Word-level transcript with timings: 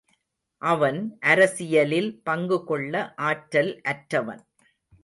அவன், 0.61 1.17
அரசியலில் 1.19 2.09
பங்குகொள்ள 2.29 3.13
ஆற்றல் 3.15 3.81
அற்றவன். 3.83 4.43